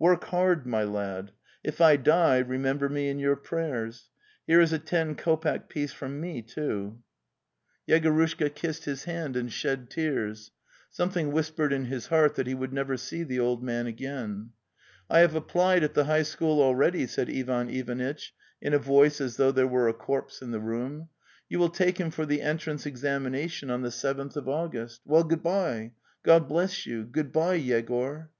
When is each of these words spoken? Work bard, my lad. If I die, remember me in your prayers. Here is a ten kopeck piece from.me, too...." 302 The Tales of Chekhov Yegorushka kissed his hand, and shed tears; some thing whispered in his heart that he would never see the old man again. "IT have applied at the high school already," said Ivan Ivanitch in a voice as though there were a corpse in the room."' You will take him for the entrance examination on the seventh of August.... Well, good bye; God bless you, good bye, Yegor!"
Work 0.00 0.28
bard, 0.32 0.66
my 0.66 0.82
lad. 0.82 1.30
If 1.62 1.80
I 1.80 1.94
die, 1.94 2.38
remember 2.38 2.88
me 2.88 3.08
in 3.08 3.20
your 3.20 3.36
prayers. 3.36 4.10
Here 4.44 4.60
is 4.60 4.72
a 4.72 4.80
ten 4.80 5.14
kopeck 5.14 5.68
piece 5.68 5.92
from.me, 5.92 6.42
too...." 6.42 6.98
302 7.86 7.86
The 7.86 7.86
Tales 7.86 7.86
of 8.32 8.38
Chekhov 8.38 8.48
Yegorushka 8.50 8.54
kissed 8.56 8.84
his 8.86 9.04
hand, 9.04 9.36
and 9.36 9.52
shed 9.52 9.88
tears; 9.88 10.50
some 10.90 11.10
thing 11.10 11.30
whispered 11.30 11.72
in 11.72 11.84
his 11.84 12.08
heart 12.08 12.34
that 12.34 12.48
he 12.48 12.54
would 12.56 12.72
never 12.72 12.96
see 12.96 13.22
the 13.22 13.38
old 13.38 13.62
man 13.62 13.86
again. 13.86 14.50
"IT 15.08 15.18
have 15.18 15.36
applied 15.36 15.84
at 15.84 15.94
the 15.94 16.06
high 16.06 16.24
school 16.24 16.60
already," 16.60 17.06
said 17.06 17.30
Ivan 17.30 17.70
Ivanitch 17.70 18.34
in 18.60 18.74
a 18.74 18.80
voice 18.80 19.20
as 19.20 19.36
though 19.36 19.52
there 19.52 19.68
were 19.68 19.86
a 19.86 19.94
corpse 19.94 20.42
in 20.42 20.50
the 20.50 20.58
room."' 20.58 21.10
You 21.48 21.60
will 21.60 21.68
take 21.70 21.98
him 22.00 22.10
for 22.10 22.26
the 22.26 22.42
entrance 22.42 22.86
examination 22.86 23.70
on 23.70 23.82
the 23.82 23.92
seventh 23.92 24.36
of 24.36 24.48
August.... 24.48 25.02
Well, 25.04 25.22
good 25.22 25.44
bye; 25.44 25.92
God 26.24 26.48
bless 26.48 26.86
you, 26.86 27.04
good 27.04 27.32
bye, 27.32 27.54
Yegor!" 27.54 28.32